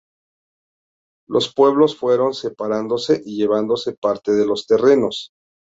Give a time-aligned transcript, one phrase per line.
[1.29, 5.29] Los pueblos fueron separándose y llevándose parte de los terrenos.